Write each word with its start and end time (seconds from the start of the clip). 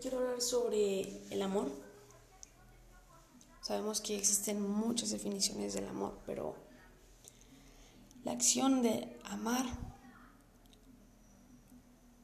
quiero 0.00 0.18
hablar 0.18 0.40
sobre 0.40 1.26
el 1.32 1.42
amor. 1.42 1.70
Sabemos 3.60 4.00
que 4.00 4.16
existen 4.16 4.60
muchas 4.62 5.10
definiciones 5.10 5.74
del 5.74 5.86
amor, 5.86 6.18
pero 6.24 6.56
la 8.24 8.32
acción 8.32 8.82
de 8.82 9.18
amar 9.24 9.66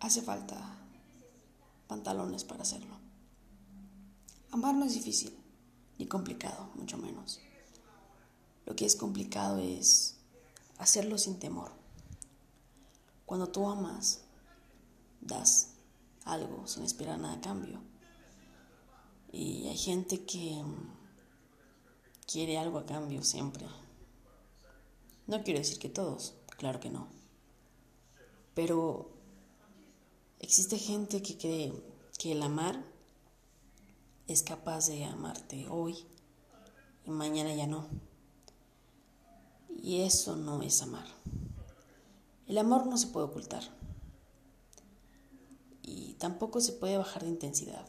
hace 0.00 0.22
falta 0.22 0.78
pantalones 1.88 2.44
para 2.44 2.62
hacerlo. 2.62 2.96
Amar 4.52 4.74
no 4.74 4.84
es 4.84 4.94
difícil 4.94 5.36
ni 5.98 6.06
complicado, 6.06 6.70
mucho 6.76 6.96
menos. 6.96 7.40
Lo 8.66 8.76
que 8.76 8.86
es 8.86 8.96
complicado 8.96 9.58
es 9.58 10.16
hacerlo 10.78 11.18
sin 11.18 11.38
temor. 11.38 11.72
Cuando 13.26 13.48
tú 13.48 13.68
amas, 13.68 14.20
das 15.20 15.73
algo 16.24 16.66
sin 16.66 16.84
esperar 16.84 17.18
nada 17.18 17.34
a 17.34 17.40
cambio. 17.40 17.80
Y 19.32 19.66
hay 19.68 19.76
gente 19.76 20.24
que 20.24 20.62
quiere 22.26 22.58
algo 22.58 22.78
a 22.78 22.86
cambio 22.86 23.22
siempre. 23.22 23.66
No 25.26 25.42
quiero 25.42 25.58
decir 25.58 25.78
que 25.78 25.88
todos, 25.88 26.34
claro 26.58 26.80
que 26.80 26.90
no. 26.90 27.08
Pero 28.54 29.10
existe 30.38 30.78
gente 30.78 31.22
que 31.22 31.36
cree 31.36 31.72
que 32.18 32.32
el 32.32 32.42
amar 32.42 32.84
es 34.26 34.42
capaz 34.42 34.86
de 34.86 35.04
amarte 35.04 35.66
hoy 35.68 36.06
y 37.04 37.10
mañana 37.10 37.54
ya 37.54 37.66
no. 37.66 37.88
Y 39.76 40.02
eso 40.02 40.36
no 40.36 40.62
es 40.62 40.80
amar. 40.82 41.06
El 42.46 42.58
amor 42.58 42.86
no 42.86 42.96
se 42.96 43.08
puede 43.08 43.26
ocultar. 43.26 43.62
Tampoco 46.18 46.60
se 46.60 46.72
puede 46.72 46.98
bajar 46.98 47.22
de 47.22 47.30
intensidad. 47.30 47.86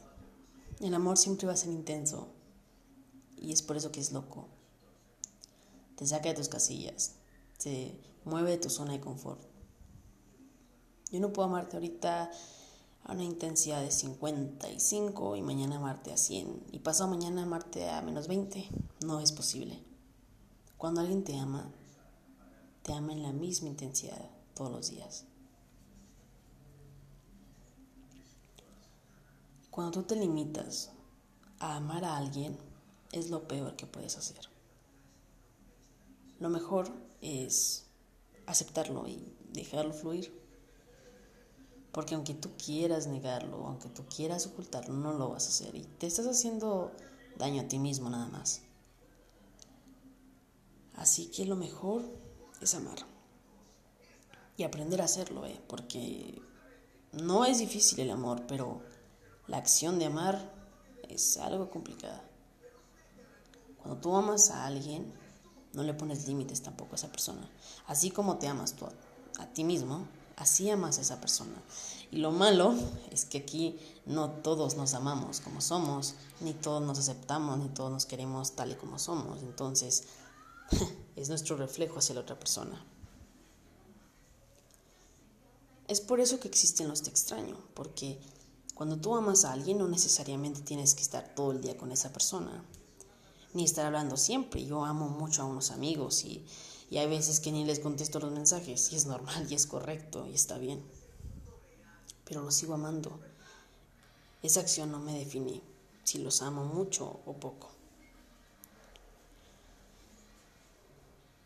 El 0.80 0.94
amor 0.94 1.16
siempre 1.16 1.46
va 1.46 1.54
a 1.54 1.56
ser 1.56 1.70
intenso. 1.70 2.28
Y 3.36 3.52
es 3.52 3.62
por 3.62 3.76
eso 3.76 3.92
que 3.92 4.00
es 4.00 4.12
loco. 4.12 4.48
Te 5.96 6.06
saca 6.06 6.28
de 6.28 6.34
tus 6.34 6.48
casillas. 6.48 7.14
Te 7.62 7.98
mueve 8.24 8.50
de 8.50 8.58
tu 8.58 8.70
zona 8.70 8.92
de 8.92 9.00
confort. 9.00 9.40
Yo 11.10 11.20
no 11.20 11.32
puedo 11.32 11.48
amarte 11.48 11.76
ahorita 11.76 12.30
a 13.04 13.12
una 13.12 13.24
intensidad 13.24 13.80
de 13.80 13.90
55 13.90 15.36
y 15.36 15.42
mañana 15.42 15.76
amarte 15.76 16.12
a 16.12 16.16
100 16.16 16.64
y 16.72 16.80
pasado 16.80 17.08
mañana 17.08 17.44
amarte 17.44 17.88
a 17.88 18.02
menos 18.02 18.26
20. 18.26 18.68
No 19.04 19.20
es 19.20 19.32
posible. 19.32 19.82
Cuando 20.76 21.00
alguien 21.00 21.24
te 21.24 21.38
ama, 21.38 21.72
te 22.82 22.92
ama 22.92 23.12
en 23.12 23.22
la 23.22 23.32
misma 23.32 23.68
intensidad 23.68 24.30
todos 24.54 24.72
los 24.72 24.90
días. 24.90 25.24
Cuando 29.76 30.00
tú 30.00 30.04
te 30.04 30.16
limitas 30.16 30.90
a 31.58 31.76
amar 31.76 32.02
a 32.02 32.16
alguien, 32.16 32.56
es 33.12 33.28
lo 33.28 33.46
peor 33.46 33.76
que 33.76 33.84
puedes 33.84 34.16
hacer. 34.16 34.48
Lo 36.40 36.48
mejor 36.48 36.88
es 37.20 37.84
aceptarlo 38.46 39.06
y 39.06 39.36
dejarlo 39.52 39.92
fluir. 39.92 40.32
Porque 41.92 42.14
aunque 42.14 42.32
tú 42.32 42.52
quieras 42.56 43.06
negarlo, 43.06 43.66
aunque 43.66 43.90
tú 43.90 44.06
quieras 44.06 44.46
ocultarlo, 44.46 44.94
no 44.94 45.12
lo 45.12 45.28
vas 45.28 45.44
a 45.44 45.48
hacer. 45.50 45.74
Y 45.74 45.82
te 45.82 46.06
estás 46.06 46.26
haciendo 46.26 46.90
daño 47.36 47.60
a 47.60 47.68
ti 47.68 47.78
mismo 47.78 48.08
nada 48.08 48.28
más. 48.28 48.62
Así 50.94 51.26
que 51.26 51.44
lo 51.44 51.54
mejor 51.54 52.02
es 52.62 52.74
amar. 52.74 53.00
Y 54.56 54.62
aprender 54.62 55.02
a 55.02 55.04
hacerlo, 55.04 55.44
¿eh? 55.44 55.60
Porque 55.68 56.40
no 57.12 57.44
es 57.44 57.58
difícil 57.58 58.00
el 58.00 58.10
amor, 58.10 58.46
pero 58.48 58.80
la 59.48 59.58
acción 59.58 59.98
de 59.98 60.06
amar 60.06 60.52
es 61.08 61.36
algo 61.36 61.70
complicada. 61.70 62.22
Cuando 63.78 64.00
tú 64.00 64.16
amas 64.16 64.50
a 64.50 64.66
alguien, 64.66 65.12
no 65.72 65.82
le 65.82 65.94
pones 65.94 66.26
límites 66.26 66.62
tampoco 66.62 66.92
a 66.92 66.96
esa 66.96 67.12
persona. 67.12 67.48
Así 67.86 68.10
como 68.10 68.38
te 68.38 68.48
amas 68.48 68.72
tú 68.74 68.86
a, 69.38 69.46
ti 69.46 69.62
mismo, 69.64 70.06
Así 70.36 70.68
amas 70.68 70.98
a 70.98 71.00
esa 71.00 71.18
persona. 71.18 71.62
Y 72.10 72.18
lo 72.18 72.30
malo 72.30 72.74
es 73.10 73.24
que 73.24 73.38
aquí 73.38 73.78
no 74.04 74.30
todos 74.30 74.76
nos 74.76 74.92
amamos 74.92 75.40
como 75.40 75.62
somos, 75.62 76.14
ni 76.40 76.52
todos 76.52 76.82
nos 76.82 76.98
aceptamos, 76.98 77.58
ni 77.58 77.68
todos 77.68 77.90
nos 77.90 78.04
queremos 78.04 78.52
tal 78.52 78.72
y 78.72 78.74
como 78.74 78.98
somos. 78.98 79.40
Entonces, 79.42 80.04
es 81.16 81.30
nuestro 81.30 81.56
reflejo 81.56 82.00
hacia 82.00 82.14
la 82.14 82.20
otra 82.20 82.38
persona. 82.38 82.84
Es 85.88 86.02
por 86.02 86.20
eso 86.20 86.38
que 86.38 86.48
existen 86.48 86.88
los 86.88 87.02
te 87.02 87.08
extraño, 87.08 87.56
porque 87.72 88.20
cuando 88.76 88.96
tú 88.98 89.16
amas 89.16 89.44
a 89.44 89.52
alguien 89.52 89.78
no 89.78 89.88
necesariamente 89.88 90.60
tienes 90.60 90.94
que 90.94 91.02
estar 91.02 91.34
todo 91.34 91.50
el 91.50 91.60
día 91.60 91.76
con 91.76 91.90
esa 91.90 92.12
persona, 92.12 92.64
ni 93.54 93.64
estar 93.64 93.86
hablando 93.86 94.16
siempre. 94.16 94.64
Yo 94.64 94.84
amo 94.84 95.08
mucho 95.08 95.42
a 95.42 95.46
unos 95.46 95.72
amigos 95.72 96.24
y 96.24 96.46
y 96.90 96.98
hay 96.98 97.08
veces 97.08 97.40
que 97.40 97.50
ni 97.50 97.64
les 97.64 97.80
contesto 97.80 98.20
los 98.20 98.30
mensajes 98.30 98.92
y 98.92 98.96
es 98.96 99.06
normal 99.06 99.46
y 99.50 99.54
es 99.54 99.66
correcto 99.66 100.26
y 100.26 100.34
está 100.34 100.58
bien. 100.58 100.84
Pero 102.24 102.42
los 102.42 102.54
sigo 102.54 102.74
amando. 102.74 103.18
Esa 104.42 104.60
acción 104.60 104.92
no 104.92 105.00
me 105.00 105.18
define 105.18 105.62
si 106.04 106.18
los 106.18 106.42
amo 106.42 106.64
mucho 106.64 107.20
o 107.26 107.32
poco. 107.32 107.70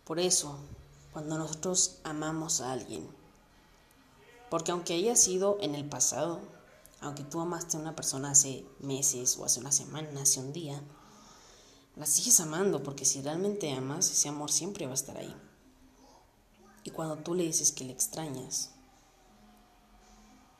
Por 0.05 0.19
eso, 0.19 0.59
cuando 1.13 1.39
nosotros 1.39 1.99
amamos 2.03 2.61
a 2.61 2.73
alguien, 2.73 3.09
porque 4.51 4.73
aunque 4.73 4.95
haya 4.95 5.15
sido 5.15 5.57
en 5.61 5.75
el 5.75 5.89
pasado, 5.89 6.41
aunque 7.01 7.25
tú 7.25 7.41
amaste 7.41 7.77
a 7.77 7.81
una 7.81 7.97
persona 7.97 8.31
hace 8.31 8.65
meses 8.81 9.37
o 9.39 9.45
hace 9.45 9.61
una 9.61 9.73
semana, 9.73 10.23
hace 10.23 10.41
un 10.41 10.53
día, 10.53 10.83
la 11.97 12.07
sigues 12.07 12.41
amando 12.41 12.83
porque 12.83 13.05
si 13.05 13.23
realmente 13.23 13.73
amas, 13.73 14.11
ese 14.11 14.29
amor 14.29 14.51
siempre 14.51 14.87
va 14.87 14.93
a 14.93 14.95
estar 14.95 15.17
ahí. 15.17 15.35
Y 16.85 16.91
cuando 16.91 17.19
tú 17.19 17.35
le 17.35 17.45
dices 17.45 17.73
que 17.73 17.85
le 17.85 17.93
extrañas, 17.93 18.71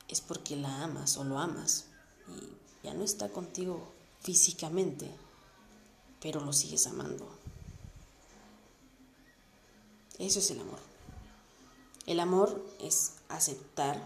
es 0.07 0.21
porque 0.21 0.55
la 0.55 0.83
amas 0.83 1.17
o 1.17 1.23
lo 1.23 1.39
amas 1.39 1.85
y 2.27 2.85
ya 2.85 2.93
no 2.93 3.03
está 3.03 3.29
contigo 3.29 3.91
físicamente, 4.19 5.09
pero 6.19 6.41
lo 6.41 6.53
sigues 6.53 6.85
amando. 6.87 7.27
Eso 10.19 10.39
es 10.39 10.51
el 10.51 10.59
amor. 10.59 10.79
El 12.05 12.19
amor 12.19 12.63
es 12.79 13.13
aceptar, 13.29 14.03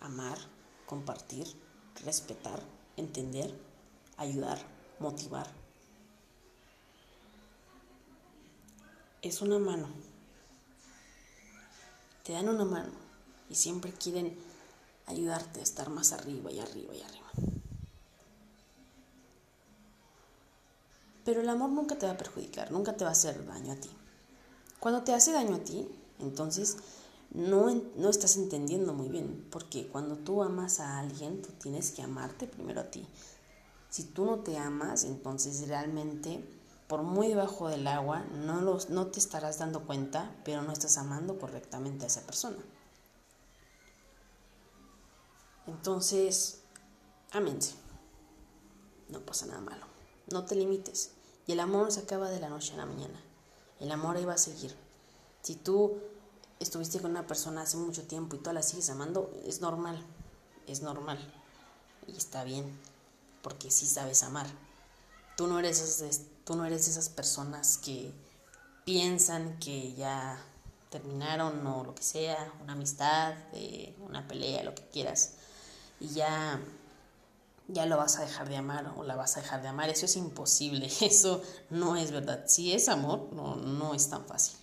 amar, 0.00 0.38
compartir, 0.92 1.46
respetar, 2.04 2.60
entender, 2.98 3.50
ayudar, 4.18 4.58
motivar 4.98 5.48
es 9.22 9.40
una 9.40 9.58
mano. 9.58 9.88
Te 12.24 12.34
dan 12.34 12.50
una 12.50 12.66
mano 12.66 12.92
y 13.48 13.54
siempre 13.54 13.90
quieren 13.90 14.36
ayudarte 15.06 15.60
a 15.60 15.62
estar 15.62 15.88
más 15.88 16.12
arriba 16.12 16.52
y 16.52 16.60
arriba 16.60 16.94
y 16.94 17.00
arriba. 17.00 17.30
Pero 21.24 21.40
el 21.40 21.48
amor 21.48 21.70
nunca 21.70 21.96
te 21.96 22.04
va 22.04 22.12
a 22.12 22.18
perjudicar, 22.18 22.70
nunca 22.70 22.98
te 22.98 23.04
va 23.04 23.10
a 23.10 23.14
hacer 23.14 23.46
daño 23.46 23.72
a 23.72 23.76
ti. 23.76 23.88
Cuando 24.78 25.02
te 25.04 25.14
hace 25.14 25.32
daño 25.32 25.54
a 25.54 25.64
ti, 25.64 25.88
entonces 26.18 26.76
no, 27.34 27.82
no 27.96 28.08
estás 28.08 28.36
entendiendo 28.36 28.92
muy 28.92 29.08
bien, 29.08 29.46
porque 29.50 29.88
cuando 29.88 30.16
tú 30.16 30.42
amas 30.42 30.80
a 30.80 30.98
alguien, 30.98 31.42
tú 31.42 31.50
tienes 31.60 31.90
que 31.90 32.02
amarte 32.02 32.46
primero 32.46 32.80
a 32.80 32.90
ti. 32.90 33.06
Si 33.88 34.04
tú 34.04 34.24
no 34.24 34.40
te 34.40 34.56
amas, 34.58 35.04
entonces 35.04 35.66
realmente 35.68 36.44
por 36.92 37.04
muy 37.04 37.28
debajo 37.28 37.70
del 37.70 37.86
agua, 37.86 38.20
no, 38.44 38.60
los, 38.60 38.90
no 38.90 39.06
te 39.06 39.18
estarás 39.18 39.58
dando 39.58 39.86
cuenta, 39.86 40.36
pero 40.44 40.60
no 40.60 40.72
estás 40.72 40.98
amando 40.98 41.38
correctamente 41.38 42.04
a 42.04 42.08
esa 42.08 42.20
persona. 42.20 42.58
Entonces, 45.66 46.60
ámense. 47.30 47.76
No 49.08 49.20
pasa 49.20 49.46
nada 49.46 49.62
malo. 49.62 49.86
No 50.30 50.44
te 50.44 50.54
limites. 50.54 51.12
Y 51.46 51.52
el 51.52 51.60
amor 51.60 51.90
se 51.92 52.00
acaba 52.00 52.28
de 52.28 52.40
la 52.40 52.50
noche 52.50 52.74
a 52.74 52.76
la 52.76 52.84
mañana. 52.84 53.18
El 53.80 53.90
amor 53.90 54.18
ahí 54.18 54.26
va 54.26 54.34
a 54.34 54.38
seguir. 54.38 54.76
Si 55.40 55.54
tú 55.54 55.96
estuviste 56.62 57.00
con 57.00 57.10
una 57.10 57.26
persona 57.26 57.62
hace 57.62 57.76
mucho 57.76 58.06
tiempo 58.06 58.36
y 58.36 58.38
tú 58.38 58.52
la 58.52 58.62
sigues 58.62 58.90
amando, 58.90 59.30
es 59.44 59.60
normal. 59.60 60.04
Es 60.66 60.82
normal. 60.82 61.18
Y 62.06 62.16
está 62.16 62.44
bien. 62.44 62.78
Porque 63.42 63.70
sí 63.70 63.86
sabes 63.86 64.22
amar. 64.22 64.46
Tú 65.36 65.46
no 65.46 65.58
eres 65.58 66.04
Tú 66.44 66.56
no 66.56 66.64
eres 66.64 66.88
esas 66.88 67.08
personas 67.08 67.78
que 67.78 68.12
piensan 68.84 69.58
que 69.60 69.94
ya 69.94 70.44
terminaron 70.90 71.66
o 71.66 71.84
lo 71.84 71.94
que 71.94 72.02
sea, 72.02 72.52
una 72.60 72.74
amistad, 72.74 73.34
una 74.00 74.26
pelea, 74.26 74.64
lo 74.64 74.74
que 74.74 74.86
quieras, 74.88 75.34
y 76.00 76.08
ya, 76.08 76.60
ya 77.68 77.86
lo 77.86 77.96
vas 77.96 78.18
a 78.18 78.22
dejar 78.22 78.48
de 78.48 78.56
amar 78.56 78.92
o 78.96 79.04
la 79.04 79.14
vas 79.14 79.36
a 79.36 79.40
dejar 79.40 79.62
de 79.62 79.68
amar. 79.68 79.88
Eso 79.88 80.06
es 80.06 80.16
imposible, 80.16 80.90
eso 81.00 81.42
no 81.70 81.96
es 81.96 82.10
verdad. 82.10 82.44
Si 82.46 82.72
es 82.72 82.88
amor, 82.88 83.28
no, 83.32 83.56
no 83.56 83.94
es 83.94 84.10
tan 84.10 84.26
fácil. 84.26 84.56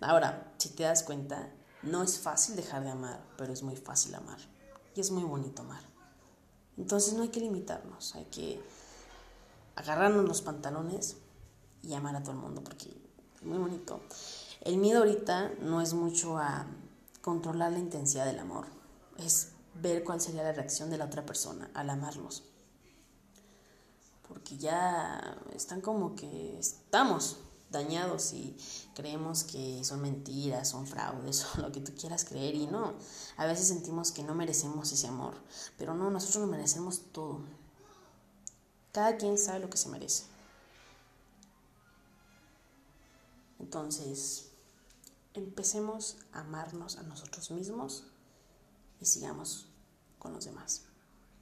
Ahora, 0.00 0.52
si 0.58 0.70
te 0.70 0.82
das 0.82 1.02
cuenta, 1.02 1.50
no 1.82 2.02
es 2.02 2.18
fácil 2.18 2.56
dejar 2.56 2.84
de 2.84 2.90
amar, 2.90 3.24
pero 3.36 3.52
es 3.52 3.62
muy 3.62 3.76
fácil 3.76 4.14
amar. 4.14 4.38
Y 4.94 5.00
es 5.00 5.10
muy 5.10 5.24
bonito 5.24 5.62
amar. 5.62 5.82
Entonces 6.76 7.14
no 7.14 7.22
hay 7.22 7.28
que 7.28 7.40
limitarnos, 7.40 8.14
hay 8.14 8.26
que 8.26 8.62
agarrarnos 9.76 10.26
los 10.26 10.42
pantalones 10.42 11.16
y 11.82 11.94
amar 11.94 12.16
a 12.16 12.22
todo 12.22 12.32
el 12.32 12.38
mundo, 12.38 12.62
porque 12.62 12.90
es 13.34 13.42
muy 13.42 13.58
bonito. 13.58 14.00
El 14.60 14.78
miedo 14.78 14.98
ahorita 14.98 15.52
no 15.60 15.80
es 15.80 15.94
mucho 15.94 16.38
a 16.38 16.66
controlar 17.22 17.72
la 17.72 17.78
intensidad 17.78 18.26
del 18.26 18.38
amor, 18.38 18.66
es 19.18 19.52
ver 19.74 20.04
cuál 20.04 20.20
sería 20.20 20.42
la 20.42 20.52
reacción 20.52 20.90
de 20.90 20.98
la 20.98 21.06
otra 21.06 21.24
persona 21.24 21.70
al 21.74 21.88
amarlos. 21.90 22.44
Porque 24.28 24.58
ya 24.58 25.38
están 25.54 25.80
como 25.80 26.14
que 26.14 26.58
estamos 26.58 27.38
dañados 27.70 28.32
y 28.32 28.56
creemos 28.94 29.44
que 29.44 29.84
son 29.84 30.00
mentiras, 30.00 30.68
son 30.68 30.86
fraudes 30.86 31.44
o 31.54 31.60
lo 31.60 31.72
que 31.72 31.80
tú 31.80 31.92
quieras 31.94 32.24
creer 32.24 32.54
y 32.54 32.66
no. 32.66 32.94
A 33.36 33.46
veces 33.46 33.68
sentimos 33.68 34.12
que 34.12 34.22
no 34.22 34.34
merecemos 34.34 34.92
ese 34.92 35.06
amor, 35.06 35.34
pero 35.78 35.94
no, 35.94 36.10
nosotros 36.10 36.44
lo 36.44 36.50
merecemos 36.50 37.12
todo. 37.12 37.40
Cada 38.92 39.16
quien 39.16 39.36
sabe 39.36 39.60
lo 39.60 39.70
que 39.70 39.76
se 39.76 39.88
merece. 39.88 40.24
Entonces, 43.58 44.50
empecemos 45.34 46.16
a 46.32 46.40
amarnos 46.40 46.96
a 46.96 47.02
nosotros 47.02 47.50
mismos 47.50 48.04
y 49.00 49.06
sigamos 49.06 49.66
con 50.18 50.32
los 50.32 50.44
demás. 50.44 50.85